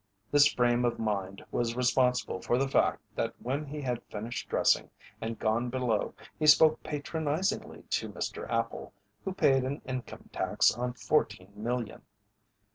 This 0.31 0.51
frame 0.51 0.83
of 0.83 0.97
mind 0.97 1.45
was 1.51 1.75
responsible 1.75 2.41
for 2.41 2.57
the 2.57 2.67
fact 2.67 3.03
that 3.13 3.35
when 3.39 3.67
he 3.67 3.81
had 3.81 4.01
finished 4.09 4.49
dressing 4.49 4.89
and 5.21 5.37
gone 5.37 5.69
below 5.69 6.15
he 6.39 6.47
spoke 6.47 6.81
patronizingly 6.81 7.83
to 7.91 8.09
Mr. 8.09 8.49
Appel, 8.49 8.93
who 9.25 9.31
paid 9.31 9.63
an 9.63 9.79
income 9.85 10.31
tax 10.33 10.73
on 10.73 10.93
fourteen 10.93 11.51
million. 11.55 12.01